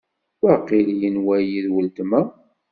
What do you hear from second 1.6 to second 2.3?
d uletma.